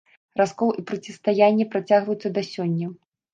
[0.39, 2.91] Раскол і процістаянне працягваюцца да сёння.